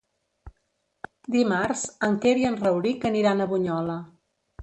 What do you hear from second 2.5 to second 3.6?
en Rauric aniran a